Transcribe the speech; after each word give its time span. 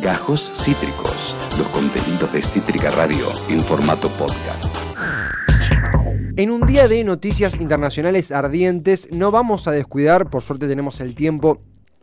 Gajos 0.00 0.50
Cítricos, 0.64 1.36
los 1.58 1.68
contenidos 1.68 2.32
de 2.32 2.40
Cítrica 2.40 2.90
Radio 2.90 3.26
en 3.50 3.60
formato 3.60 4.08
podcast. 4.08 4.64
En 6.36 6.50
un 6.50 6.66
día 6.66 6.88
de 6.88 7.04
noticias 7.04 7.60
internacionales 7.60 8.32
ardientes, 8.32 9.12
no 9.12 9.30
vamos 9.30 9.68
a 9.68 9.72
descuidar, 9.72 10.30
por 10.30 10.42
suerte 10.42 10.68
tenemos 10.68 11.00
el 11.00 11.14
tiempo 11.14 11.60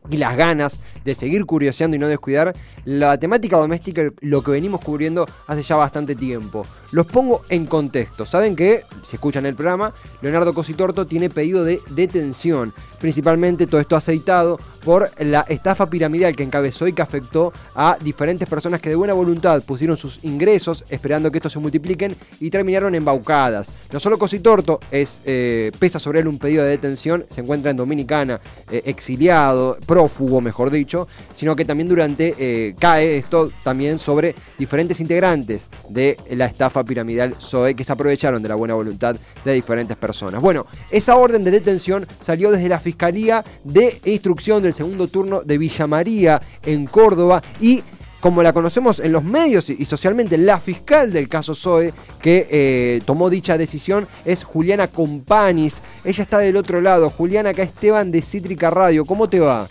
y 0.09 0.17
las 0.17 0.37
ganas 0.37 0.79
de 1.03 1.15
seguir 1.15 1.45
curioseando 1.45 1.95
y 1.95 1.99
no 1.99 2.07
descuidar 2.07 2.53
la 2.85 3.17
temática 3.17 3.57
doméstica, 3.57 4.09
lo 4.21 4.41
que 4.41 4.51
venimos 4.51 4.81
cubriendo 4.81 5.27
hace 5.47 5.63
ya 5.63 5.75
bastante 5.75 6.15
tiempo. 6.15 6.65
Los 6.91 7.05
pongo 7.05 7.41
en 7.49 7.65
contexto. 7.65 8.25
Saben 8.25 8.55
que, 8.55 8.83
si 9.03 9.17
escuchan 9.17 9.45
el 9.45 9.55
programa, 9.55 9.93
Leonardo 10.21 10.53
Cositorto 10.53 11.05
tiene 11.05 11.29
pedido 11.29 11.65
de 11.65 11.81
detención. 11.89 12.73
Principalmente 12.99 13.67
todo 13.67 13.81
esto 13.81 13.95
aceitado 13.95 14.57
por 14.83 15.11
la 15.19 15.41
estafa 15.49 15.89
piramidal 15.89 16.35
que 16.35 16.43
encabezó 16.43 16.87
y 16.87 16.93
que 16.93 17.01
afectó 17.01 17.51
a 17.75 17.97
diferentes 18.01 18.47
personas 18.47 18.81
que 18.81 18.89
de 18.89 18.95
buena 18.95 19.13
voluntad 19.13 19.61
pusieron 19.63 19.97
sus 19.97 20.19
ingresos 20.23 20.85
esperando 20.89 21.29
que 21.29 21.39
estos 21.39 21.51
se 21.53 21.59
multipliquen 21.59 22.15
y 22.39 22.49
terminaron 22.49 22.95
embaucadas. 22.95 23.71
No 23.91 23.99
solo 23.99 24.17
Cositorto 24.17 24.79
es, 24.89 25.21
eh, 25.25 25.71
pesa 25.77 25.99
sobre 25.99 26.21
él 26.21 26.27
un 26.27 26.39
pedido 26.39 26.63
de 26.63 26.69
detención, 26.69 27.25
se 27.29 27.41
encuentra 27.41 27.69
en 27.69 27.77
Dominicana, 27.77 28.39
eh, 28.71 28.83
exiliado, 28.85 29.77
prófugo 29.97 30.41
mejor 30.41 30.69
dicho, 30.69 31.07
sino 31.33 31.55
que 31.55 31.65
también 31.65 31.87
durante 31.87 32.35
eh, 32.37 32.75
cae 32.77 33.17
esto 33.17 33.51
también 33.63 33.97
sobre 33.97 34.35
diferentes 34.59 34.99
integrantes 34.99 35.69
de 35.89 36.15
la 36.29 36.45
estafa 36.45 36.83
piramidal 36.83 37.33
SOE 37.39 37.73
que 37.73 37.83
se 37.83 37.93
aprovecharon 37.93 38.43
de 38.43 38.49
la 38.49 38.53
buena 38.53 38.75
voluntad 38.75 39.15
de 39.43 39.53
diferentes 39.53 39.97
personas. 39.97 40.39
Bueno, 40.39 40.67
esa 40.91 41.15
orden 41.15 41.43
de 41.43 41.49
detención 41.49 42.05
salió 42.19 42.51
desde 42.51 42.69
la 42.69 42.79
Fiscalía 42.79 43.43
de 43.63 43.99
Instrucción 44.05 44.61
del 44.61 44.75
segundo 44.75 45.07
turno 45.07 45.41
de 45.41 45.57
Villa 45.57 45.87
María 45.87 46.39
en 46.61 46.85
Córdoba 46.85 47.41
y 47.59 47.81
como 48.19 48.43
la 48.43 48.53
conocemos 48.53 48.99
en 48.99 49.11
los 49.11 49.23
medios 49.23 49.69
y 49.69 49.85
socialmente, 49.85 50.37
la 50.37 50.59
fiscal 50.59 51.13
del 51.13 51.29
caso 51.29 51.55
Zoe 51.55 51.93
que 52.21 52.47
eh, 52.49 53.01
tomó 53.05 53.29
dicha 53.29 53.57
decisión 53.57 54.07
es 54.25 54.43
Juliana 54.43 54.87
Companis. 54.87 55.81
Ella 56.03 56.23
está 56.23 56.39
del 56.39 56.57
otro 56.57 56.81
lado. 56.81 57.09
Juliana, 57.09 57.49
acá 57.49 57.63
Esteban 57.63 58.11
de 58.11 58.21
Cítrica 58.21 58.69
Radio. 58.69 59.05
¿Cómo 59.05 59.29
te 59.29 59.39
va? 59.39 59.69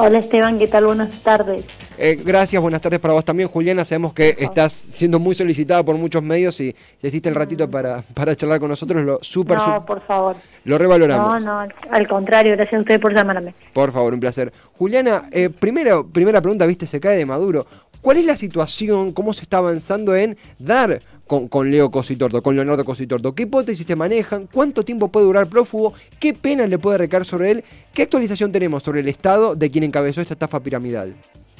Hola 0.00 0.20
Esteban, 0.20 0.60
¿qué 0.60 0.68
tal? 0.68 0.86
Buenas 0.86 1.10
tardes. 1.24 1.64
Eh, 1.98 2.22
gracias, 2.24 2.62
buenas 2.62 2.80
tardes 2.80 3.00
para 3.00 3.14
vos 3.14 3.24
también, 3.24 3.48
Juliana. 3.48 3.84
Sabemos 3.84 4.12
que 4.12 4.36
estás 4.38 4.72
siendo 4.72 5.18
muy 5.18 5.34
solicitada 5.34 5.82
por 5.82 5.96
muchos 5.96 6.22
medios 6.22 6.60
y 6.60 6.72
hiciste 7.02 7.28
el 7.28 7.34
ratito 7.34 7.66
mm. 7.66 7.70
para, 7.72 8.02
para 8.14 8.36
charlar 8.36 8.60
con 8.60 8.68
nosotros, 8.68 9.04
lo 9.04 9.18
súper... 9.22 9.58
No, 9.58 9.84
por 9.84 10.00
favor. 10.06 10.36
Lo 10.62 10.78
revaloramos. 10.78 11.42
No, 11.42 11.64
no, 11.64 11.68
al 11.90 12.06
contrario, 12.06 12.52
gracias 12.52 12.78
a 12.78 12.80
ustedes 12.82 13.00
por 13.00 13.12
llamarme. 13.12 13.54
Por 13.72 13.90
favor, 13.90 14.14
un 14.14 14.20
placer. 14.20 14.52
Juliana, 14.78 15.22
eh, 15.32 15.50
primero, 15.50 16.06
primera 16.06 16.40
pregunta, 16.40 16.64
viste, 16.64 16.86
se 16.86 17.00
cae 17.00 17.16
de 17.16 17.26
Maduro. 17.26 17.66
¿Cuál 18.00 18.18
es 18.18 18.24
la 18.24 18.36
situación, 18.36 19.12
cómo 19.12 19.32
se 19.32 19.42
está 19.42 19.58
avanzando 19.58 20.14
en 20.14 20.38
dar 20.60 21.00
con, 21.28 21.70
Leo 21.70 21.90
Cositorto, 21.90 22.42
con 22.42 22.56
Leonardo 22.56 22.84
Cositorto? 22.84 23.34
¿Qué 23.34 23.44
hipótesis 23.44 23.86
se 23.86 23.94
manejan? 23.94 24.48
¿Cuánto 24.52 24.84
tiempo 24.84 25.08
puede 25.08 25.26
durar 25.26 25.46
prófugo? 25.46 25.92
¿Qué 26.18 26.34
pena 26.34 26.66
le 26.66 26.78
puede 26.78 26.98
recaer 26.98 27.24
sobre 27.24 27.50
él? 27.52 27.64
¿Qué 27.94 28.02
actualización 28.02 28.50
tenemos 28.50 28.82
sobre 28.82 29.00
el 29.00 29.08
estado 29.08 29.54
de 29.54 29.70
quien 29.70 29.84
encabezó 29.84 30.20
esta 30.20 30.34
estafa 30.34 30.60
piramidal? 30.60 31.14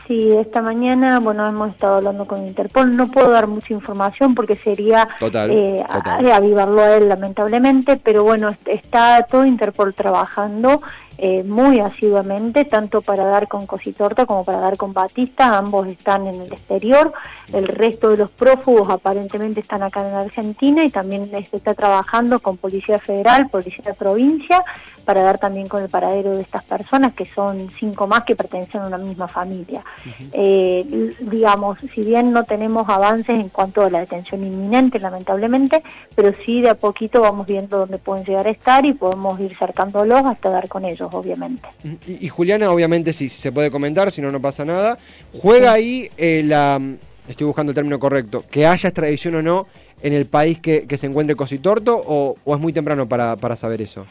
Sí, 0.09 0.33
esta 0.33 0.63
mañana, 0.63 1.21
bueno, 1.21 1.47
hemos 1.47 1.71
estado 1.71 1.97
hablando 1.97 2.27
con 2.27 2.47
Interpol. 2.47 2.97
No 2.97 3.11
puedo 3.11 3.31
dar 3.31 3.47
mucha 3.47 3.75
información 3.75 4.35
porque 4.35 4.57
sería 4.57 5.07
eh, 5.21 5.85
avivarlo 6.33 6.81
a 6.81 6.97
él, 6.97 7.11
lamentablemente, 7.11 7.99
pero 7.99 8.25
bueno, 8.25 8.57
está 8.65 9.27
todo 9.31 9.45
Interpol 9.45 9.93
trabajando 9.93 10.81
eh, 11.21 11.43
muy 11.43 11.81
asiduamente, 11.81 12.65
tanto 12.65 13.03
para 13.03 13.25
dar 13.25 13.49
con 13.49 13.67
Cositorta 13.67 14.25
como 14.25 14.45
para 14.45 14.61
dar 14.61 14.77
con 14.77 14.93
Batista, 14.93 15.59
ambos 15.59 15.89
están 15.89 16.29
en 16.29 16.41
el 16.41 16.53
exterior, 16.53 17.13
el 17.53 17.67
resto 17.67 18.11
de 18.11 18.19
los 18.19 18.31
prófugos 18.31 18.89
aparentemente 18.89 19.59
están 19.59 19.83
acá 19.83 20.09
en 20.09 20.15
Argentina 20.15 20.85
y 20.85 20.91
también 20.91 21.29
se 21.31 21.57
está 21.57 21.75
trabajando 21.75 22.39
con 22.39 22.57
Policía 22.57 23.01
Federal, 23.01 23.49
Policía 23.49 23.85
de 23.85 23.95
Provincia, 23.95 24.65
para 25.05 25.23
dar 25.23 25.39
también 25.39 25.69
con 25.69 25.83
el 25.83 25.89
paradero 25.89 26.37
de 26.37 26.43
estas 26.43 26.63
personas, 26.65 27.15
que 27.15 27.25
son 27.25 27.71
cinco 27.81 28.07
más 28.07 28.25
que 28.25 28.37
pertenecen 28.37 28.83
a 28.83 28.87
una 28.89 28.99
misma 28.99 29.27
familia. 29.27 29.83
Eh, 30.33 31.15
digamos, 31.21 31.79
si 31.95 32.03
bien 32.03 32.31
no 32.31 32.45
tenemos 32.45 32.87
avances 32.91 33.35
en 33.35 33.49
cuanto 33.49 33.83
a 33.83 33.91
la 33.91 34.01
detención 34.01 34.45
inminente, 34.45 35.01
lamentablemente, 35.01 35.83
pero 36.15 36.33
sí 36.45 36.61
de 36.61 36.69
a 36.69 36.75
poquito 36.75 37.23
vamos 37.23 37.47
viendo 37.47 37.79
dónde 37.79 37.97
pueden 37.97 38.25
llegar 38.25 38.47
a 38.47 38.51
estar 38.51 38.85
y 38.85 38.93
podemos 38.93 39.41
ir 39.41 39.57
cercándolos 39.57 40.27
hasta 40.27 40.51
dar 40.51 40.69
con 40.69 40.85
ellos 40.85 41.08
obviamente. 41.17 41.69
Y, 42.07 42.29
Juliana, 42.29 42.71
obviamente, 42.71 43.13
si 43.13 43.29
se 43.29 43.53
puede 43.53 43.71
comentar, 43.71 44.11
si 44.11 44.21
no, 44.21 44.31
no 44.31 44.41
pasa 44.41 44.65
nada. 44.65 44.99
¿Juega 45.33 45.73
ahí 45.73 46.09
eh, 46.17 46.43
la. 46.45 46.81
Estoy 47.29 47.47
buscando 47.47 47.73
el 47.73 47.75
término 47.75 47.99
correcto. 47.99 48.45
Que 48.51 48.67
haya 48.67 48.89
extradición 48.89 49.35
o 49.37 49.43
no 49.43 49.67
en 50.03 50.13
el 50.13 50.27
país 50.27 50.59
que, 50.61 50.87
se 50.97 51.07
encuentre 51.07 51.37
Cositorto 51.37 52.03
o, 52.05 52.37
o 52.45 52.55
es 52.55 52.61
muy 52.61 52.73
temprano 52.73 53.09
para, 53.09 53.37
para 53.37 53.57
saber 53.57 53.83
eso? 53.83 54.07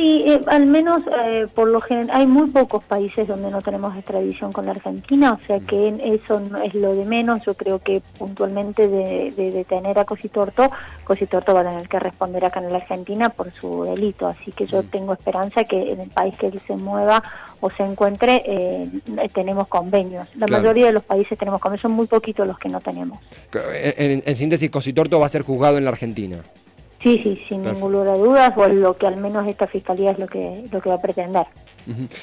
Sí, 0.00 0.24
eh, 0.26 0.40
al 0.46 0.64
menos 0.64 1.02
eh, 1.26 1.46
por 1.54 1.68
lo 1.68 1.78
general 1.82 2.08
hay 2.10 2.26
muy 2.26 2.48
pocos 2.48 2.82
países 2.82 3.28
donde 3.28 3.50
no 3.50 3.60
tenemos 3.60 3.94
extradición 3.94 4.50
con 4.50 4.64
la 4.64 4.70
Argentina, 4.70 5.34
o 5.34 5.46
sea 5.46 5.60
que 5.60 5.88
eso 6.02 6.40
es 6.64 6.72
lo 6.72 6.94
de 6.94 7.04
menos. 7.04 7.44
Yo 7.44 7.52
creo 7.52 7.80
que 7.80 8.00
puntualmente 8.16 8.88
de, 8.88 9.30
detener 9.36 9.98
a 9.98 10.06
Cositorto, 10.06 10.70
Cositorto 11.04 11.52
va 11.52 11.60
a 11.60 11.64
tener 11.64 11.86
que 11.86 11.98
responder 11.98 12.46
acá 12.46 12.60
en 12.60 12.72
la 12.72 12.78
Argentina 12.78 13.28
por 13.28 13.52
su 13.52 13.84
delito, 13.84 14.26
así 14.26 14.52
que 14.52 14.66
yo 14.66 14.82
tengo 14.84 15.12
esperanza 15.12 15.64
que 15.64 15.92
en 15.92 16.00
el 16.00 16.08
país 16.08 16.34
que 16.38 16.46
él 16.46 16.58
se 16.66 16.76
mueva 16.76 17.22
o 17.60 17.70
se 17.70 17.82
encuentre 17.82 18.42
eh, 18.46 18.88
tenemos 19.34 19.68
convenios. 19.68 20.26
La 20.34 20.46
mayoría 20.46 20.86
de 20.86 20.92
los 20.92 21.04
países 21.04 21.38
tenemos 21.38 21.60
convenios, 21.60 21.82
son 21.82 21.92
muy 21.92 22.06
poquitos 22.06 22.46
los 22.46 22.58
que 22.58 22.70
no 22.70 22.80
tenemos. 22.80 23.18
En, 23.52 24.22
en 24.24 24.36
síntesis, 24.36 24.70
Cositorto 24.70 25.20
va 25.20 25.26
a 25.26 25.28
ser 25.28 25.42
juzgado 25.42 25.76
en 25.76 25.84
la 25.84 25.90
Argentina. 25.90 26.42
Sí, 27.02 27.18
sí, 27.22 27.40
sin 27.48 27.62
ninguna 27.62 28.14
duda, 28.14 28.52
o 28.54 28.68
lo 28.68 28.96
que 28.98 29.06
al 29.06 29.16
menos 29.16 29.46
esta 29.48 29.66
fiscalía 29.66 30.10
es 30.10 30.18
lo 30.18 30.26
que, 30.26 30.64
lo 30.70 30.82
que 30.82 30.88
va 30.90 30.96
a 30.96 31.00
pretender. 31.00 31.46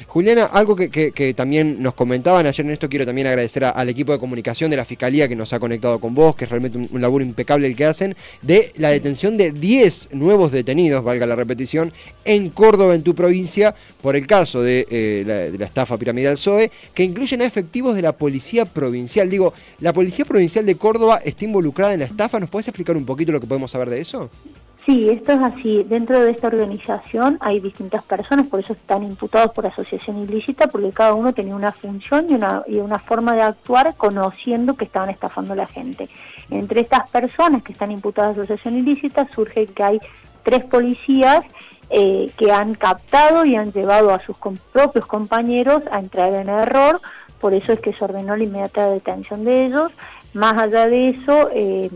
Juliana, 0.05 0.45
algo 0.45 0.75
que, 0.75 1.33
también 1.35 1.81
nos 1.81 1.95
comentaban 1.95 2.45
ayer 2.45 2.65
en 2.65 2.71
esto, 2.71 2.87
quiero 2.87 3.05
también 3.05 3.25
agradecer 3.25 3.65
al 3.65 3.89
equipo 3.89 4.11
de 4.11 4.19
comunicación 4.19 4.69
de 4.69 4.77
la 4.77 4.85
Fiscalía 4.85 5.27
que 5.27 5.35
nos 5.35 5.51
ha 5.51 5.59
conectado 5.59 5.99
con 5.99 6.13
vos, 6.13 6.35
que 6.35 6.45
es 6.45 6.51
realmente 6.51 6.77
un, 6.77 7.01
laburo 7.01 7.25
impecable 7.25 7.65
el 7.65 7.75
que 7.75 7.85
hacen, 7.85 8.15
de 8.43 8.71
la 8.77 8.89
detención 8.89 9.35
de 9.35 9.51
10 9.51 10.13
nuevos 10.13 10.51
detenidos, 10.51 11.03
valga 11.03 11.25
la 11.25 11.35
repetición, 11.35 11.91
en 12.23 12.51
Córdoba, 12.51 12.93
en 12.93 13.01
tu 13.01 13.15
provincia, 13.15 13.73
por 14.01 14.15
el 14.15 14.27
caso 14.27 14.61
de, 14.61 14.85
eh, 14.89 15.23
la, 15.25 15.33
de 15.35 15.57
la 15.57 15.65
estafa 15.65 15.97
piramidal 15.97 16.37
SOE, 16.37 16.71
que 16.93 17.03
incluyen 17.03 17.41
a 17.41 17.45
efectivos 17.45 17.95
de 17.95 18.03
la 18.03 18.13
Policía 18.13 18.65
Provincial. 18.65 19.29
Digo, 19.29 19.53
¿la 19.79 19.91
Policía 19.91 20.23
Provincial 20.23 20.65
de 20.65 20.75
Córdoba 20.75 21.19
está 21.23 21.45
involucrada 21.45 21.93
en 21.93 22.01
la 22.01 22.05
estafa? 22.05 22.39
¿Nos 22.39 22.49
puedes 22.49 22.67
explicar 22.67 22.95
un 22.95 23.05
poquito 23.05 23.31
lo 23.31 23.41
que 23.41 23.47
podemos 23.47 23.71
saber 23.71 23.89
de 23.89 24.01
eso? 24.01 24.29
Sí, 24.87 25.09
esto 25.09 25.33
es 25.33 25.39
así. 25.41 25.83
Dentro 25.83 26.17
de 26.21 26.31
esta 26.31 26.47
organización 26.47 27.37
hay 27.41 27.59
distintas 27.59 28.05
personas, 28.05 28.47
por 28.47 28.61
eso 28.61 28.71
están 28.71 29.03
imputados 29.03 29.51
por 29.51 29.67
asociación 29.67 30.19
ilícita, 30.19 30.67
porque 30.67 30.93
cada 30.93 31.13
uno 31.13 31.33
tenía 31.33 31.57
una 31.57 31.73
función 31.73 32.27
y 32.29 32.35
una, 32.35 32.63
y 32.65 32.77
una 32.77 32.97
forma 32.97 33.33
de 33.33 33.41
actuar 33.41 33.95
conociendo 33.97 34.77
que 34.77 34.85
estaban 34.85 35.09
estafando 35.09 35.51
a 35.51 35.57
la 35.57 35.67
gente. 35.67 36.07
Entre 36.49 36.79
estas 36.79 37.09
personas 37.09 37.63
que 37.63 37.73
están 37.73 37.91
imputadas 37.91 38.37
de 38.37 38.43
asociación 38.43 38.77
ilícita 38.77 39.27
surge 39.35 39.67
que 39.67 39.83
hay 39.83 39.99
tres 40.43 40.63
policías 40.63 41.43
eh, 41.89 42.31
que 42.37 42.53
han 42.53 42.73
captado 42.75 43.43
y 43.43 43.57
han 43.57 43.73
llevado 43.73 44.13
a 44.13 44.21
sus 44.25 44.37
propios 44.71 45.05
compañeros 45.05 45.83
a 45.91 45.99
entrar 45.99 46.31
en 46.31 46.47
error, 46.47 47.01
por 47.41 47.53
eso 47.53 47.73
es 47.73 47.81
que 47.81 47.91
se 47.91 48.05
ordenó 48.05 48.37
la 48.37 48.43
inmediata 48.45 48.87
detención 48.87 49.43
de 49.43 49.65
ellos. 49.65 49.91
Más 50.33 50.53
allá 50.53 50.87
de 50.87 51.09
eso, 51.09 51.49
eh, 51.53 51.89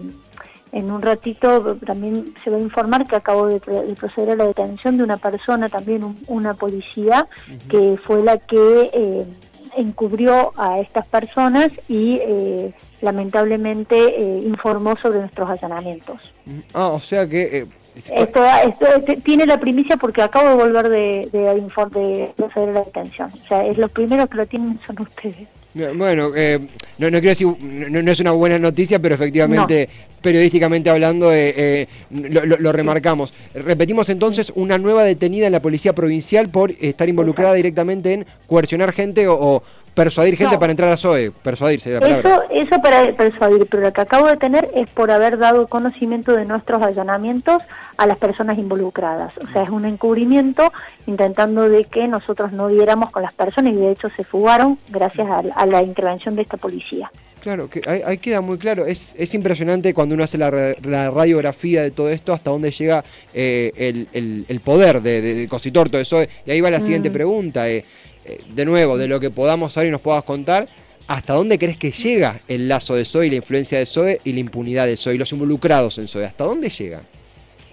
en 0.71 0.91
un 0.91 1.01
ratito 1.01 1.77
también 1.85 2.33
se 2.43 2.49
va 2.49 2.57
a 2.57 2.61
informar 2.61 3.05
que 3.05 3.15
acabo 3.15 3.47
de, 3.47 3.59
proceder 3.59 4.31
a 4.31 4.35
la 4.35 4.45
detención 4.45 4.97
de 4.97 5.03
una 5.03 5.17
persona, 5.17 5.69
también 5.69 6.17
una 6.27 6.53
policía, 6.53 7.27
que 7.69 7.97
fue 8.05 8.23
la 8.23 8.37
que 8.37 8.89
eh, 8.93 9.25
encubrió 9.77 10.53
a 10.57 10.79
estas 10.79 11.05
personas 11.07 11.69
y 11.87 12.19
eh, 12.21 12.73
lamentablemente 13.01 13.97
eh, 13.97 14.41
informó 14.45 14.95
sobre 15.01 15.19
nuestros 15.19 15.49
allanamientos. 15.49 16.21
Ah, 16.73 16.87
o 16.87 16.99
sea 16.99 17.27
que... 17.27 17.67
Esto, 17.93 18.41
esto, 18.45 18.85
este, 18.95 19.17
tiene 19.17 19.45
la 19.45 19.59
primicia 19.59 19.97
porque 19.97 20.21
acabo 20.21 20.47
de 20.47 20.55
volver 20.55 20.87
de, 20.87 21.29
de, 21.33 21.99
de 21.99 22.33
proceder 22.37 22.69
a 22.69 22.71
la 22.71 22.83
detención. 22.85 23.29
O 23.33 23.47
sea, 23.47 23.65
es 23.65 23.77
los 23.77 23.91
primeros 23.91 24.29
que 24.29 24.37
lo 24.37 24.45
tienen 24.45 24.79
son 24.87 25.01
ustedes. 25.01 25.49
Bueno, 25.73 26.31
eh, 26.35 26.59
no, 26.97 27.09
no, 27.09 27.19
quiero 27.19 27.29
decir, 27.29 27.47
no, 27.47 28.11
es 28.11 28.19
una 28.19 28.31
buena 28.31 28.59
noticia, 28.59 28.99
pero 28.99 29.15
efectivamente, 29.15 29.87
periodísticamente 30.21 30.89
hablando, 30.89 31.31
eh, 31.31 31.53
eh, 31.55 31.87
lo, 32.09 32.71
remarcamos. 32.73 33.33
Repetimos 33.53 34.09
entonces, 34.09 34.51
una 34.55 34.77
nueva 34.77 35.05
detenida 35.05 35.45
en 35.45 35.53
la 35.53 35.61
Policía 35.61 35.93
Provincial 35.93 36.49
por 36.49 36.71
estar 36.71 37.07
involucrada 37.07 37.53
directamente 37.53 38.13
en 38.13 38.25
coercionar 38.47 38.91
gente 38.91 39.27
o, 39.29 39.63
persuadir 39.93 40.37
gente 40.37 40.57
para 40.57 40.71
entrar 40.71 40.91
a 40.91 40.97
SOE, 40.97 41.31
persuadir 41.31 41.81
sería 41.81 41.99
la 41.99 42.07
palabra. 42.07 42.45
Eso, 42.49 42.65
eso 42.71 42.81
para 42.81 43.11
persuadir, 43.13 43.67
pero 43.69 43.83
lo 43.83 43.93
que 43.93 44.01
acabo 44.01 44.27
de 44.27 44.37
tener 44.37 44.69
es 44.75 44.89
por 44.89 45.11
haber 45.11 45.37
dado 45.37 45.67
conocimiento 45.67 46.33
de 46.35 46.45
nuestros 46.45 46.81
allanamientos 46.81 47.61
a 47.97 48.07
las 48.07 48.17
personas 48.17 48.57
involucradas. 48.57 49.33
O 49.37 49.51
sea, 49.51 49.63
es 49.63 49.69
un 49.69 49.85
encubrimiento 49.85 50.71
intentando 51.07 51.69
de 51.69 51.85
que 51.85 52.07
nosotros 52.07 52.51
no 52.51 52.67
diéramos 52.67 53.11
con 53.11 53.23
las 53.23 53.33
personas 53.33 53.73
y 53.73 53.77
de 53.77 53.91
hecho 53.91 54.09
se 54.15 54.23
fugaron 54.23 54.79
gracias 54.89 55.27
a, 55.29 55.65
la 55.65 55.83
intervención 55.83 56.35
de 56.35 56.43
esta 56.43 56.57
policía. 56.57 57.11
Claro, 57.41 57.69
que 57.69 57.81
ahí, 57.87 58.19
queda 58.19 58.41
muy 58.41 58.59
claro. 58.59 58.85
Es, 58.85 59.15
es 59.17 59.33
impresionante 59.33 59.95
cuando 59.95 60.13
uno 60.13 60.23
hace 60.23 60.37
la, 60.37 60.51
radiografía 60.51 61.81
de 61.81 61.91
todo 61.91 62.09
esto, 62.09 62.33
hasta 62.33 62.51
dónde 62.51 62.69
llega 62.69 63.03
eh, 63.33 63.71
el, 64.13 64.45
el, 64.47 64.59
poder 64.59 65.01
de, 65.01 65.21
de, 65.21 65.33
de 65.33 65.47
Cositorto 65.47 65.97
de 65.97 66.05
SOE. 66.05 66.29
Y 66.45 66.51
ahí 66.51 66.61
va 66.61 66.69
la 66.69 66.81
siguiente 66.81 67.09
mm. 67.09 67.13
pregunta. 67.13 67.67
Eh, 67.67 67.83
eh, 68.25 68.41
de 68.49 68.65
nuevo, 68.65 68.97
de 68.97 69.07
lo 69.07 69.19
que 69.19 69.31
podamos 69.31 69.73
saber 69.73 69.89
y 69.89 69.91
nos 69.91 70.01
puedas 70.01 70.23
contar, 70.23 70.67
¿hasta 71.07 71.33
dónde 71.33 71.57
crees 71.57 71.77
que 71.77 71.91
llega 71.91 72.41
el 72.47 72.67
lazo 72.67 72.95
de 72.95 73.05
SOE 73.05 73.27
y 73.27 73.29
la 73.29 73.35
influencia 73.37 73.77
de 73.77 73.85
SOE 73.85 74.21
y 74.23 74.33
la 74.33 74.39
impunidad 74.39 74.85
de 74.85 74.97
SOE 74.97 75.15
y 75.15 75.17
los 75.17 75.31
involucrados 75.31 75.97
en 75.97 76.07
SOE? 76.07 76.25
¿Hasta 76.25 76.43
dónde 76.43 76.69
llega? 76.69 77.01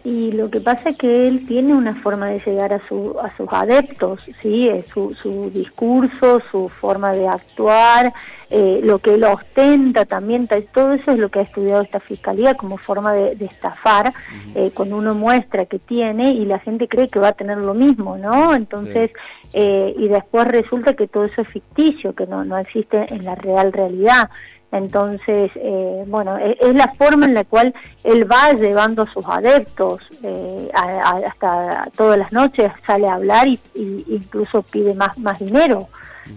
Y 0.04 0.32
lo 0.32 0.50
que 0.50 0.60
pasa 0.60 0.90
es 0.90 0.96
que 0.96 1.28
él 1.28 1.46
tiene 1.46 1.74
una 1.74 1.94
forma 1.96 2.28
de 2.28 2.40
llegar 2.40 2.72
a, 2.72 2.80
su, 2.86 3.16
a 3.20 3.34
sus 3.36 3.48
adeptos, 3.50 4.20
¿sí? 4.40 4.70
Su, 4.92 5.14
su 5.14 5.50
discurso, 5.50 6.40
su 6.50 6.68
forma 6.68 7.12
de 7.12 7.28
actuar, 7.28 8.12
eh, 8.50 8.80
lo 8.82 8.98
que 8.98 9.14
él 9.14 9.24
ostenta 9.24 10.06
también, 10.06 10.48
todo 10.72 10.94
eso 10.94 11.10
es 11.10 11.18
lo 11.18 11.28
que 11.28 11.40
ha 11.40 11.42
estudiado 11.42 11.82
esta 11.82 12.00
fiscalía 12.00 12.54
como 12.54 12.78
forma 12.78 13.12
de, 13.12 13.44
estafar, 13.44 14.14
eh, 14.54 14.70
cuando 14.72 14.96
uno 14.96 15.14
muestra 15.14 15.66
que 15.66 15.78
tiene 15.78 16.32
y 16.32 16.46
la 16.46 16.58
gente 16.58 16.88
cree 16.88 17.08
que 17.08 17.18
va 17.18 17.28
a 17.28 17.32
tener 17.32 17.58
lo 17.58 17.74
mismo, 17.74 18.16
¿no? 18.16 18.54
Entonces, 18.54 19.10
eh, 19.52 19.94
y 19.98 20.08
después 20.08 20.48
resulta 20.48 20.94
que 20.94 21.08
todo 21.08 21.26
eso 21.26 21.42
es 21.42 21.48
ficticio, 21.48 22.14
que 22.14 22.26
no, 22.26 22.42
no 22.44 22.56
existe 22.56 23.12
en 23.12 23.24
la 23.24 23.34
real 23.34 23.70
realidad. 23.70 24.30
Entonces, 24.70 25.50
eh, 25.54 26.04
bueno, 26.06 26.36
e, 26.38 26.56
es, 26.60 26.74
la 26.74 26.92
forma 26.98 27.26
en 27.26 27.34
la 27.34 27.44
cual 27.44 27.74
él 28.04 28.30
va 28.30 28.52
llevando 28.52 29.02
a 29.02 29.12
sus 29.12 29.24
adeptos, 29.26 30.00
eh, 30.22 30.70
hasta 30.74 31.88
todas 31.96 32.18
las 32.18 32.32
noches 32.32 32.70
sale 32.86 33.08
a 33.08 33.14
hablar 33.14 33.48
y, 33.48 33.58
incluso 33.74 34.62
pide 34.62 34.94
más, 34.94 35.16
más 35.18 35.38
dinero. 35.38 35.88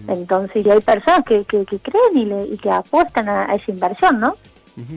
Entonces, 0.08 0.64
y 0.64 0.70
hay 0.70 0.80
personas 0.80 1.22
que, 1.26 1.44
que, 1.44 1.66
creen 1.66 2.16
y, 2.16 2.24
le, 2.24 2.44
y 2.46 2.56
que 2.56 2.70
apuestan 2.70 3.28
a 3.28 3.54
esa 3.54 3.70
inversión, 3.70 4.20
¿no? 4.20 4.36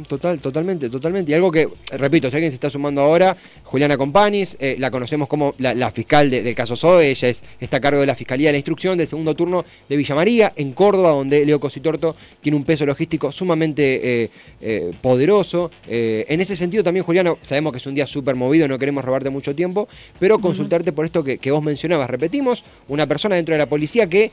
Total, 0.08 0.40
totalmente, 0.40 0.90
totalmente. 0.90 1.32
Y 1.32 1.36
algo 1.36 1.52
que, 1.52 1.68
repito, 1.92 2.30
si 2.30 2.36
alguien 2.38 2.52
se 2.52 2.56
está 2.56 2.70
sumando 2.70 3.02
ahora, 3.02 3.36
Juliana 3.64 3.98
Companis, 3.98 4.56
eh, 4.62 4.78
la 4.80 4.90
conocemos 4.90 5.28
como 5.28 5.54
la, 5.58 5.92
fiscal 5.92 6.30
del 6.30 6.56
caso 6.56 6.78
SOE, 6.78 7.10
ella 7.10 7.28
es, 7.28 7.44
está 7.60 7.78
a 7.78 7.80
cargo 7.82 8.00
de 8.00 8.06
la 8.06 8.16
Fiscalía 8.16 8.48
de 8.50 8.54
la 8.54 8.58
Instrucción 8.60 8.98
del 8.98 9.08
segundo 9.08 9.36
turno 9.36 9.66
de 9.90 9.98
Villa 9.98 10.16
María, 10.16 10.54
en 10.56 10.72
Córdoba, 10.72 11.10
donde 11.10 11.46
Leo 11.46 11.60
Cositorto 11.60 12.16
tiene 12.40 12.56
un 12.56 12.64
peso 12.64 12.86
logístico 12.86 13.34
sumamente 13.34 14.24
eh, 14.24 14.30
eh, 14.62 14.94
poderoso. 15.02 15.72
en 15.88 16.40
ese 16.40 16.56
sentido 16.56 16.82
también, 16.82 17.06
Juliana, 17.06 17.36
sabemos 17.42 17.74
que 17.74 17.80
es 17.80 17.86
un 17.86 17.96
día 17.96 18.08
súper 18.08 18.36
movido, 18.36 18.70
no 18.70 18.80
queremos 18.80 19.04
robarte 19.04 19.30
mucho 19.30 19.54
tiempo, 19.54 19.90
pero 20.20 20.40
consultarte 20.40 20.94
por 20.94 21.06
esto 21.06 21.22
que, 21.22 21.38
que, 21.38 21.52
vos 21.52 21.62
mencionabas. 21.62 22.10
Repetimos, 22.10 22.64
una 22.88 23.08
persona 23.08 23.36
dentro 23.36 23.54
de 23.54 23.60
la 23.60 23.68
policía 23.68 24.08
que 24.08 24.32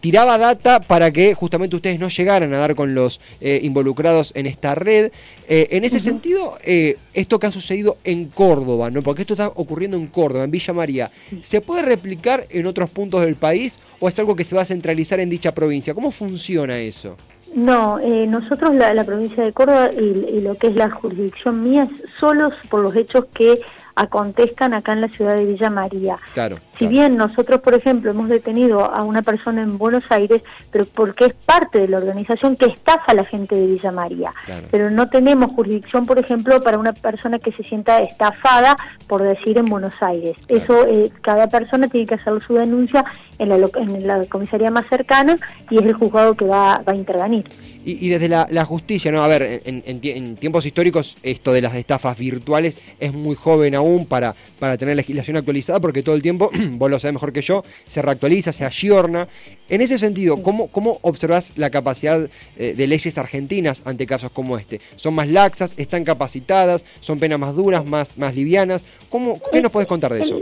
tiraba 0.00 0.36
data 0.36 0.80
para 0.80 1.12
que 1.12 1.34
justamente 1.34 1.76
ustedes 1.76 2.00
no 2.00 2.08
llegaran 2.08 2.52
a 2.54 2.58
dar 2.58 2.74
con 2.74 2.94
los 2.94 3.20
involucrados 3.42 4.32
en 4.34 4.46
este 4.46 4.63
red. 4.72 5.10
Eh, 5.48 5.68
en 5.72 5.84
ese 5.84 5.98
sentido, 5.98 6.56
eh, 6.62 6.96
esto 7.12 7.38
que 7.38 7.48
ha 7.48 7.52
sucedido 7.52 7.98
en 8.04 8.26
Córdoba, 8.28 8.90
¿no? 8.90 9.02
porque 9.02 9.22
esto 9.22 9.34
está 9.34 9.48
ocurriendo 9.48 9.96
en 9.96 10.06
Córdoba, 10.06 10.44
en 10.44 10.50
Villa 10.50 10.72
María, 10.72 11.10
¿se 11.42 11.60
puede 11.60 11.82
replicar 11.82 12.46
en 12.50 12.66
otros 12.66 12.88
puntos 12.90 13.22
del 13.22 13.34
país 13.34 13.80
o 13.98 14.08
es 14.08 14.18
algo 14.18 14.36
que 14.36 14.44
se 14.44 14.54
va 14.54 14.62
a 14.62 14.66
centralizar 14.66 15.18
en 15.18 15.28
dicha 15.28 15.52
provincia? 15.52 15.92
¿Cómo 15.92 16.12
funciona 16.12 16.78
eso? 16.78 17.16
No, 17.54 18.00
eh, 18.00 18.26
nosotros 18.26 18.74
la, 18.74 19.04
provincia 19.04 19.44
de 19.44 19.52
Córdoba 19.52 19.90
y, 19.92 20.40
lo 20.40 20.56
que 20.56 20.68
es 20.68 20.74
la 20.74 20.90
jurisdicción 20.90 21.62
mía 21.62 21.84
es 21.84 22.10
solo 22.18 22.50
por 22.68 22.80
los 22.80 22.96
hechos 22.96 23.26
que 23.32 23.60
acontezcan 23.94 24.74
acá 24.74 24.92
en 24.92 25.02
la 25.02 25.08
ciudad 25.08 25.36
de 25.36 25.44
Villa 25.44 25.70
María. 25.70 26.18
Claro, 26.32 26.58
si 26.78 26.86
bien 26.86 27.16
nosotros, 27.16 27.60
por 27.60 27.74
ejemplo, 27.74 28.10
hemos 28.10 28.28
detenido 28.28 28.84
a 28.84 29.02
una 29.02 29.22
persona 29.22 29.62
en 29.62 29.78
Buenos 29.78 30.04
Aires, 30.10 30.42
pero 30.70 30.86
porque 30.86 31.26
es 31.26 31.34
parte 31.34 31.80
de 31.80 31.88
la 31.88 31.98
organización 31.98 32.56
que 32.56 32.66
estafa 32.66 33.12
a 33.12 33.14
la 33.14 33.24
gente 33.24 33.54
de 33.54 33.66
Villa 33.66 33.92
María. 33.92 34.32
Pero 34.70 34.90
no 34.90 35.08
tenemos 35.08 35.52
jurisdicción, 35.52 36.06
por 36.06 36.18
ejemplo, 36.18 36.62
para 36.62 36.78
una 36.78 36.92
persona 36.92 37.38
que 37.38 37.52
se 37.52 37.62
sienta 37.64 37.98
estafada, 38.02 38.76
por 39.06 39.22
decir, 39.22 39.58
en 39.58 39.66
Buenos 39.66 39.94
Aires. 40.00 40.36
Eso, 40.48 40.86
eh, 40.86 41.10
cada 41.20 41.48
persona 41.48 41.88
tiene 41.88 42.06
que 42.06 42.14
hacer 42.14 42.42
su 42.46 42.54
denuncia 42.54 43.04
en 43.38 43.48
la, 43.48 43.56
en 43.56 44.06
la 44.06 44.24
comisaría 44.26 44.70
más 44.70 44.86
cercana 44.88 45.38
y 45.70 45.78
es 45.78 45.82
el 45.82 45.94
juzgado 45.94 46.34
que 46.34 46.44
va, 46.44 46.82
va 46.86 46.92
a 46.92 46.96
intervenir. 46.96 47.44
Y, 47.86 48.08
desde 48.08 48.30
la, 48.30 48.64
justicia, 48.64 49.12
¿no? 49.12 49.22
A 49.22 49.28
ver, 49.28 49.60
en, 49.66 50.36
tiempos 50.36 50.64
históricos 50.64 51.18
esto 51.22 51.52
de 51.52 51.60
las 51.60 51.74
estafas 51.74 52.16
virtuales 52.16 52.78
es 52.98 53.12
muy 53.12 53.36
joven 53.36 53.74
aún 53.74 54.06
para, 54.06 54.34
para 54.58 54.78
tener 54.78 54.96
legislación 54.96 55.36
actualizada 55.36 55.80
porque 55.80 56.02
todo 56.02 56.14
el 56.14 56.22
tiempo, 56.22 56.50
vos 56.78 56.90
lo 56.90 56.98
sabés 56.98 57.14
mejor 57.14 57.32
que 57.32 57.42
yo, 57.42 57.64
se 57.86 58.02
reactualiza, 58.02 58.52
se 58.52 58.64
ayorna. 58.64 59.28
En 59.68 59.80
ese 59.80 59.98
sentido, 59.98 60.42
¿cómo, 60.42 60.68
cómo 60.68 60.98
observás 61.02 61.52
la 61.56 61.70
capacidad 61.70 62.28
eh, 62.56 62.74
de 62.76 62.86
leyes 62.86 63.16
argentinas 63.18 63.82
ante 63.84 64.06
casos 64.06 64.30
como 64.30 64.58
este? 64.58 64.80
¿Son 64.96 65.14
más 65.14 65.28
laxas? 65.28 65.74
¿Están 65.76 66.04
capacitadas? 66.04 66.84
¿Son 67.00 67.18
penas 67.18 67.38
más 67.38 67.54
duras, 67.54 67.84
más, 67.84 68.18
más 68.18 68.34
livianas? 68.34 68.84
¿Cómo, 69.08 69.40
¿Qué 69.52 69.62
nos 69.62 69.72
puedes 69.72 69.88
contar 69.88 70.12
de 70.12 70.22
eso? 70.22 70.40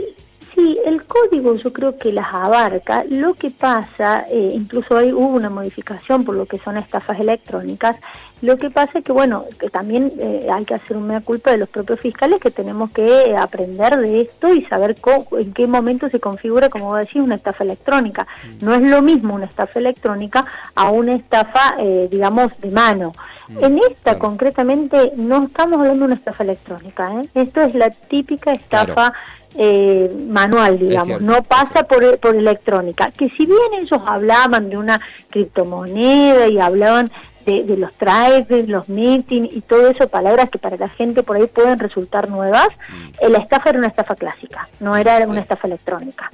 Sí, 0.55 0.77
el 0.85 1.03
código 1.05 1.55
yo 1.55 1.73
creo 1.73 1.97
que 1.97 2.11
las 2.11 2.31
abarca. 2.31 3.03
Lo 3.09 3.33
que 3.33 3.49
pasa, 3.49 4.25
eh, 4.29 4.51
incluso 4.53 4.97
ahí 4.97 5.11
hubo 5.11 5.35
una 5.35 5.49
modificación 5.49 6.23
por 6.23 6.35
lo 6.35 6.45
que 6.45 6.59
son 6.59 6.77
estafas 6.77 7.19
electrónicas. 7.19 7.95
Lo 8.41 8.57
que 8.57 8.69
pasa 8.69 8.99
es 8.99 9.05
que, 9.05 9.11
bueno, 9.11 9.45
que 9.57 9.69
también 9.69 10.13
eh, 10.19 10.47
hay 10.53 10.65
que 10.65 10.75
hacer 10.75 10.97
una 10.97 11.21
culpa 11.21 11.51
de 11.51 11.57
los 11.57 11.69
propios 11.69 11.99
fiscales 12.01 12.39
que 12.39 12.51
tenemos 12.51 12.91
que 12.91 13.35
aprender 13.35 13.97
de 13.97 14.21
esto 14.21 14.53
y 14.53 14.63
saber 14.65 14.97
en 15.31 15.53
qué 15.53 15.65
momento 15.65 16.09
se 16.09 16.19
configura, 16.19 16.69
como 16.69 16.87
vos 16.87 16.99
decís, 16.99 17.21
una 17.21 17.35
estafa 17.35 17.63
electrónica. 17.63 18.27
Mm. 18.43 18.65
No 18.65 18.75
es 18.75 18.81
lo 18.81 19.01
mismo 19.01 19.33
una 19.33 19.45
estafa 19.45 19.79
electrónica 19.79 20.45
a 20.75 20.91
una 20.91 21.15
estafa, 21.15 21.75
eh, 21.79 22.09
digamos, 22.11 22.51
de 22.59 22.69
mano. 22.69 23.13
Mm, 23.47 23.63
en 23.63 23.79
esta 23.89 24.19
concretamente 24.19 25.13
no 25.15 25.45
estamos 25.45 25.79
hablando 25.79 25.99
de 25.99 26.05
una 26.05 26.15
estafa 26.15 26.43
electrónica, 26.43 27.11
¿eh? 27.21 27.29
esto 27.33 27.61
es 27.61 27.73
la 27.75 27.89
típica 27.89 28.53
estafa 28.53 29.13
eh, 29.55 30.11
manual, 30.27 30.79
digamos, 30.79 31.21
no 31.21 31.43
pasa 31.43 31.83
por, 31.83 32.19
por 32.19 32.35
electrónica. 32.35 33.11
Que 33.11 33.29
si 33.29 33.45
bien 33.45 33.73
ellos 33.81 34.01
hablaban 34.05 34.69
de 34.69 34.77
una 34.77 34.99
criptomoneda 35.29 36.47
y 36.47 36.59
hablaban 36.59 37.11
de, 37.45 37.63
de 37.63 37.77
los 37.77 37.93
trades, 37.93 38.67
los 38.67 38.87
meetings 38.89 39.49
y 39.51 39.61
todo 39.61 39.89
eso, 39.89 40.07
palabras 40.07 40.49
que 40.49 40.57
para 40.57 40.77
la 40.77 40.89
gente 40.89 41.23
por 41.23 41.37
ahí 41.37 41.47
pueden 41.47 41.79
resultar 41.79 42.29
nuevas, 42.29 42.67
mm. 42.89 43.31
la 43.31 43.39
estafa 43.39 43.69
era 43.69 43.79
una 43.79 43.87
estafa 43.87 44.15
clásica, 44.15 44.69
no 44.79 44.95
era 44.95 45.27
una 45.27 45.41
estafa 45.41 45.67
electrónica. 45.67 46.31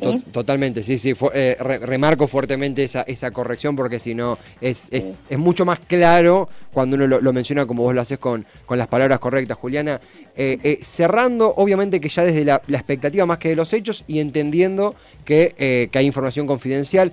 Eh, 0.00 0.22
totalmente, 0.32 0.82
sí, 0.84 0.98
sí. 0.98 1.14
Eh, 1.34 1.56
remarco 1.60 2.26
fuertemente 2.26 2.84
esa, 2.84 3.02
esa 3.02 3.30
corrección 3.30 3.76
porque 3.76 3.98
si 3.98 4.14
no 4.14 4.38
es, 4.60 4.86
es, 4.90 5.20
es, 5.28 5.38
mucho 5.38 5.64
más 5.64 5.80
claro 5.80 6.48
cuando 6.72 6.96
uno 6.96 7.06
lo, 7.06 7.32
menciona 7.32 7.66
como 7.66 7.82
vos 7.82 7.94
lo 7.94 8.00
haces 8.00 8.18
con, 8.18 8.46
con 8.66 8.78
las 8.78 8.88
palabras 8.88 9.18
correctas, 9.18 9.56
Juliana. 9.56 10.00
Eh, 10.36 10.78
cerrando, 10.82 11.54
obviamente 11.56 12.00
que 12.00 12.08
ya 12.08 12.24
desde 12.24 12.44
la, 12.44 12.62
expectativa 12.68 13.26
más 13.26 13.38
que 13.38 13.50
de 13.50 13.56
los 13.56 13.72
hechos 13.72 14.04
y 14.06 14.20
entendiendo 14.20 14.94
que, 15.24 15.88
que 15.90 15.98
hay 15.98 16.06
información 16.06 16.46
confidencial, 16.46 17.12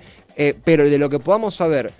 pero 0.64 0.84
de 0.84 0.98
lo 0.98 1.08
que 1.08 1.18
podamos 1.18 1.54
saber 1.54 1.92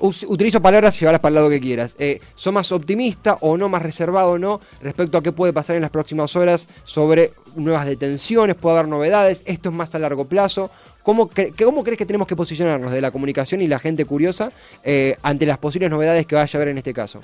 utilizo 0.00 0.60
palabras 0.62 0.96
y 0.96 1.00
llevarlas 1.00 1.20
para 1.20 1.30
el 1.30 1.34
lado 1.34 1.50
que 1.50 1.60
quieras. 1.60 1.96
Eh, 1.98 2.20
¿Son 2.34 2.54
más 2.54 2.70
optimista 2.72 3.38
o 3.40 3.56
no, 3.56 3.68
más 3.68 3.82
reservado 3.82 4.32
o 4.32 4.38
no 4.38 4.60
respecto 4.80 5.18
a 5.18 5.22
qué 5.22 5.32
puede 5.32 5.52
pasar 5.52 5.76
en 5.76 5.82
las 5.82 5.90
próximas 5.90 6.36
horas 6.36 6.68
sobre 6.84 7.32
nuevas 7.56 7.86
detenciones? 7.86 8.56
¿Puede 8.56 8.78
haber 8.78 8.88
novedades? 8.88 9.42
¿Esto 9.46 9.70
es 9.70 9.74
más 9.74 9.94
a 9.94 9.98
largo 9.98 10.26
plazo? 10.26 10.70
¿Cómo, 11.02 11.30
¿Cómo, 11.58 11.82
crees 11.82 11.98
que 11.98 12.06
tenemos 12.06 12.26
que 12.26 12.36
posicionarnos 12.36 12.92
de 12.92 13.00
la 13.00 13.10
comunicación 13.10 13.62
y 13.62 13.66
la 13.66 13.78
gente 13.78 14.04
curiosa 14.04 14.50
eh, 14.84 15.16
ante 15.22 15.46
las 15.46 15.58
posibles 15.58 15.90
novedades 15.90 16.26
que 16.26 16.34
vaya 16.34 16.50
a 16.52 16.58
haber 16.58 16.68
en 16.68 16.78
este 16.78 16.92
caso? 16.92 17.20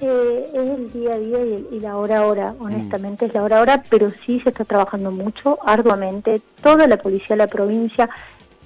Eh, 0.00 0.50
es 0.54 0.70
el 0.70 0.92
día 0.92 1.14
a 1.14 1.18
día 1.18 1.38
y, 1.72 1.80
la 1.80 1.96
hora 1.96 2.18
a 2.18 2.26
hora, 2.26 2.52
mm. 2.52 2.62
honestamente 2.62 3.26
es 3.26 3.34
la 3.34 3.42
hora 3.42 3.58
a 3.58 3.62
hora, 3.62 3.84
pero 3.90 4.12
sí 4.24 4.40
se 4.40 4.50
está 4.50 4.64
trabajando 4.64 5.10
mucho, 5.10 5.58
arduamente. 5.64 6.40
Toda 6.62 6.86
la 6.86 6.98
policía 6.98 7.30
de 7.30 7.36
la 7.36 7.46
provincia 7.48 8.08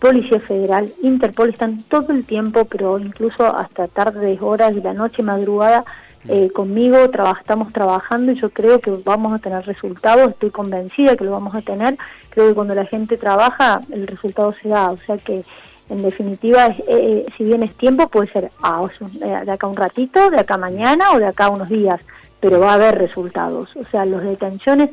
Policía 0.02 0.40
Federal, 0.40 0.92
Interpol 1.00 1.50
están 1.50 1.85
todo 1.85 2.12
el 2.12 2.25
tiempo, 2.25 2.64
pero 2.64 2.99
incluso 2.99 3.56
hasta 3.56 3.87
tardes, 3.87 4.42
horas 4.42 4.75
de 4.75 4.82
la 4.82 4.94
noche, 4.94 5.23
madrugada, 5.23 5.85
eh, 6.28 6.50
conmigo, 6.50 6.97
estamos 7.38 7.73
trabajando 7.73 8.32
y 8.32 8.40
yo 8.40 8.50
creo 8.50 8.80
que 8.80 8.90
vamos 9.04 9.32
a 9.32 9.38
tener 9.38 9.64
resultados, 9.64 10.30
estoy 10.30 10.50
convencida 10.50 11.14
que 11.14 11.23
lo 11.23 11.30
vamos 11.30 11.54
a 11.54 11.62
tener, 11.62 11.97
creo 12.30 12.49
que 12.49 12.54
cuando 12.54 12.75
la 12.75 12.85
gente 12.87 13.16
trabaja 13.16 13.80
el 13.92 14.09
resultado 14.09 14.52
se 14.61 14.71
da, 14.71 14.90
o 14.90 14.97
sea 14.97 15.18
que 15.18 15.44
en 15.88 16.02
definitiva, 16.02 16.66
eh, 16.66 16.85
eh, 16.88 17.26
si 17.38 17.44
bien 17.44 17.62
es 17.62 17.73
tiempo, 17.76 18.09
puede 18.09 18.26
ser 18.32 18.50
ah, 18.61 18.85
de 19.21 19.52
acá 19.52 19.68
un 19.68 19.76
ratito, 19.76 20.30
de 20.30 20.40
acá 20.40 20.59
mañana 20.59 21.12
o 21.12 21.21
de 21.21 21.26
acá 21.26 21.49
unos 21.49 21.68
días, 21.68 22.00
pero 22.40 22.59
va 22.59 22.73
a 22.73 22.75
haber 22.75 22.99
resultados, 22.99 23.68
o 23.76 23.85
sea, 23.92 24.04
las 24.04 24.25
detenciones 24.25 24.90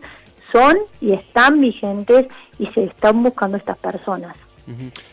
son 0.51 0.77
y 1.01 1.13
están 1.13 1.59
vigentes 1.59 2.27
y 2.59 2.67
se 2.67 2.83
están 2.83 3.23
buscando 3.23 3.57
estas 3.57 3.79
personas. 3.79 4.35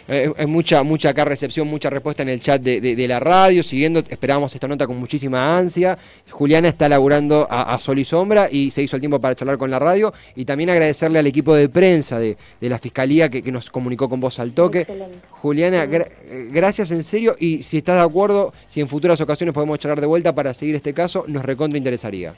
Hay 0.09 0.31
eh, 0.37 0.47
mucha, 0.47 0.83
mucha 0.83 1.11
acá 1.11 1.25
recepción, 1.25 1.69
mucha 1.69 1.91
respuesta 1.91 2.23
en 2.23 2.29
el 2.29 2.41
chat 2.41 2.61
de, 2.61 3.09
la 3.09 3.21
radio, 3.21 3.63
siguiendo, 3.63 4.01
esperábamos 4.01 4.55
esta 4.55 4.69
nota 4.69 4.87
con 4.87 4.99
muchísima 4.99 5.57
ansia. 5.57 5.97
Juliana 6.31 6.69
está 6.69 6.89
laburando 6.89 7.47
a, 7.51 7.79
sol 7.79 7.99
y 7.99 8.05
sombra 8.05 8.49
y 8.51 8.71
se 8.71 8.83
hizo 8.83 8.97
el 8.97 9.01
tiempo 9.01 9.21
para 9.21 9.35
charlar 9.35 9.59
con 9.59 9.71
la 9.71 9.79
radio. 9.79 10.13
Y 10.35 10.45
también 10.45 10.71
agradecerle 10.71 11.19
al 11.19 11.27
equipo 11.27 11.55
de 11.55 11.69
prensa 11.69 12.19
de, 12.19 12.37
la 12.61 12.79
Fiscalía 12.79 13.29
que, 13.29 13.43
nos 13.51 13.71
comunicó 13.71 14.09
con 14.09 14.21
vos 14.21 14.39
al 14.39 14.53
toque. 14.53 14.87
Juliana, 15.31 15.85
eh, 15.85 16.49
gracias 16.51 16.91
en 16.91 17.05
serio 17.05 17.37
y 17.39 17.63
si 17.63 17.79
estás 17.79 17.97
de 17.97 18.03
acuerdo, 18.03 18.53
si 18.67 18.81
en 18.81 18.89
futuras 18.89 19.21
ocasiones 19.21 19.55
podemos 19.55 19.79
charlar 19.79 20.01
de 20.01 20.07
vuelta 20.07 20.35
para 20.35 20.53
seguir 20.53 20.75
este 20.75 20.93
caso, 20.93 21.25
nos 21.29 21.45
recontra 21.45 21.79
interesaría. 21.79 22.35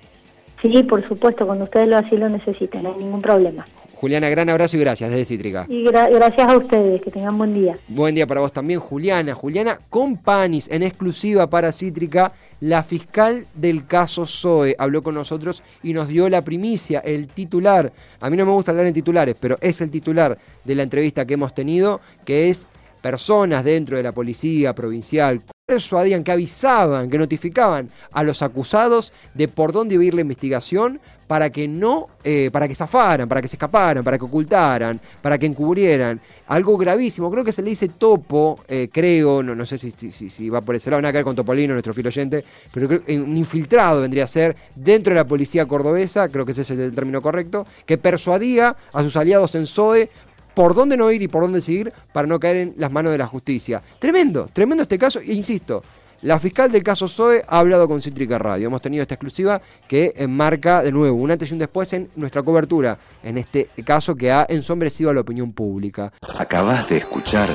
Sí, 0.62 0.82
por 0.82 1.06
supuesto, 1.06 1.46
cuando 1.46 1.64
ustedes 1.64 1.88
lo 1.88 1.96
así 1.98 2.16
lo 2.16 2.28
necesiten, 2.28 2.82
no 2.82 2.92
hay 2.92 2.98
ningún 2.98 3.22
problema. 3.22 3.64
Juliana, 4.00 4.28
gran 4.28 4.48
abrazo 4.48 4.76
y 4.76 4.80
gracias 4.80 5.10
desde 5.10 5.24
Cítrica. 5.24 5.66
Y 5.68 5.82
gracias 5.82 6.48
a 6.48 6.56
ustedes, 6.56 7.02
que 7.02 7.10
tengan 7.10 7.36
buen 7.36 7.52
día. 7.52 7.76
Buen 7.88 8.14
día 8.14 8.28
para 8.28 8.40
vos 8.40 8.52
también, 8.52 8.78
Juliana. 8.78 9.34
Juliana 9.34 9.80
Companis, 9.90 10.70
en 10.70 10.84
exclusiva 10.84 11.50
para 11.50 11.72
Cítrica, 11.72 12.30
la 12.60 12.84
fiscal 12.84 13.44
del 13.54 13.88
caso 13.88 14.24
Zoe 14.24 14.76
habló 14.78 15.02
con 15.02 15.16
nosotros 15.16 15.64
y 15.82 15.94
nos 15.94 16.06
dio 16.06 16.28
la 16.28 16.42
primicia, 16.42 17.00
el 17.00 17.26
titular. 17.26 17.92
A 18.20 18.30
mí 18.30 18.36
no 18.36 18.46
me 18.46 18.52
gusta 18.52 18.70
hablar 18.70 18.86
en 18.86 18.94
titulares, 18.94 19.34
pero 19.40 19.58
es 19.60 19.80
el 19.80 19.90
titular 19.90 20.38
de 20.62 20.74
la 20.76 20.84
entrevista 20.84 21.26
que 21.26 21.34
hemos 21.34 21.52
tenido, 21.52 22.00
que 22.24 22.50
es 22.50 22.68
personas 23.02 23.64
dentro 23.64 23.96
de 23.96 24.04
la 24.04 24.12
policía 24.12 24.76
provincial 24.76 25.42
persuadían, 25.68 26.24
que 26.24 26.32
avisaban, 26.32 27.10
que 27.10 27.18
notificaban 27.18 27.90
a 28.12 28.22
los 28.22 28.40
acusados 28.40 29.12
de 29.34 29.48
por 29.48 29.72
dónde 29.72 29.96
iba 29.96 30.02
a 30.02 30.06
ir 30.06 30.14
la 30.14 30.22
investigación 30.22 30.98
para 31.28 31.50
que 31.50 31.68
no, 31.68 32.08
eh, 32.24 32.48
para 32.50 32.66
que 32.66 32.74
zafaran, 32.74 33.28
para 33.28 33.42
que 33.42 33.48
se 33.48 33.56
escaparan, 33.56 34.02
para 34.02 34.18
que 34.18 34.24
ocultaran, 34.24 34.98
para 35.22 35.38
que 35.38 35.46
encubrieran. 35.46 36.18
Algo 36.48 36.76
gravísimo, 36.78 37.30
creo 37.30 37.44
que 37.44 37.52
se 37.52 37.62
le 37.62 37.68
dice 37.68 37.88
topo, 37.88 38.60
eh, 38.66 38.88
creo, 38.90 39.42
no, 39.42 39.54
no 39.54 39.66
sé 39.66 39.76
si, 39.76 39.92
si, 39.92 40.48
va 40.48 40.62
por 40.62 40.74
ese 40.74 40.90
lado, 40.90 41.02
nada 41.02 41.12
que 41.12 41.18
ver 41.18 41.24
con 41.24 41.36
Topolino, 41.36 41.74
nuestro 41.74 41.92
filo 41.92 42.08
oyente, 42.08 42.42
pero 42.72 42.88
creo 42.88 43.04
que 43.04 43.20
un 43.20 43.36
infiltrado 43.36 44.00
vendría 44.00 44.24
a 44.24 44.26
ser 44.26 44.56
dentro 44.74 45.12
de 45.12 45.20
la 45.20 45.26
policía 45.26 45.66
cordobesa, 45.66 46.30
creo 46.30 46.46
que 46.46 46.52
ese 46.52 46.62
es 46.62 46.70
el 46.70 46.94
término 46.94 47.20
correcto, 47.20 47.66
que 47.84 47.98
persuadía 47.98 48.74
a 48.92 49.02
sus 49.02 49.14
aliados 49.16 49.54
en 49.54 49.66
SOE 49.66 50.08
por 50.54 50.74
dónde 50.74 50.96
no 50.96 51.12
ir 51.12 51.20
y 51.20 51.28
por 51.28 51.42
dónde 51.42 51.60
seguir 51.60 51.92
para 52.12 52.26
no 52.26 52.40
caer 52.40 52.56
en 52.56 52.74
las 52.78 52.90
manos 52.90 53.12
de 53.12 53.18
la 53.18 53.26
justicia. 53.26 53.82
Tremendo, 53.98 54.48
tremendo 54.50 54.82
este 54.82 54.98
caso, 54.98 55.20
e 55.20 55.34
insisto, 55.34 55.84
la 56.22 56.40
fiscal 56.40 56.70
del 56.70 56.82
caso 56.82 57.08
Zoe 57.08 57.42
ha 57.46 57.58
hablado 57.58 57.86
con 57.88 58.00
Cítrica 58.02 58.38
Radio. 58.38 58.66
Hemos 58.66 58.82
tenido 58.82 59.02
esta 59.02 59.14
exclusiva 59.14 59.60
que 59.86 60.14
marca 60.28 60.82
de 60.82 60.92
nuevo 60.92 61.16
un 61.16 61.30
antes 61.30 61.50
y 61.50 61.52
un 61.52 61.58
después 61.58 61.92
en 61.92 62.10
nuestra 62.16 62.42
cobertura, 62.42 62.98
en 63.22 63.38
este 63.38 63.70
caso 63.84 64.14
que 64.14 64.32
ha 64.32 64.46
ensombrecido 64.48 65.10
a 65.10 65.14
la 65.14 65.20
opinión 65.20 65.52
pública. 65.52 66.12
Acabas 66.38 66.88
de 66.88 66.98
escuchar 66.98 67.48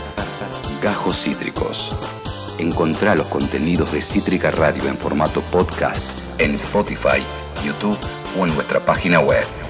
Gajos 0.82 1.24
Cítricos. 1.24 1.96
Encontrá 2.60 3.16
los 3.16 3.28
contenidos 3.28 3.92
de 3.92 4.02
Cítrica 4.02 4.52
Radio 4.52 4.88
en 4.88 4.98
formato 4.98 5.42
podcast 5.52 6.24
en 6.38 6.56
Spotify, 6.56 7.22
YouTube 7.64 7.98
o 8.38 8.46
en 8.46 8.56
nuestra 8.56 8.80
página 8.80 9.20
web. 9.20 9.63